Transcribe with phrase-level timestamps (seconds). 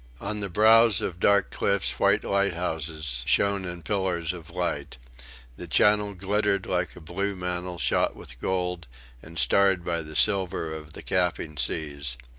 [0.19, 4.97] On the brows of dark cliffs white lighthouses shone in pillars of light.
[5.57, 8.87] The Channel glittered like a blue mantle shot with gold
[9.21, 12.17] and starred by the silver of the capping seas.